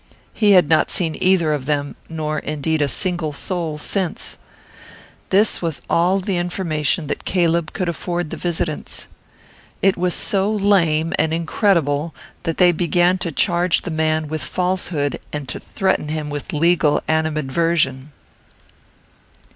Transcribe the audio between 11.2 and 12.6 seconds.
incredible that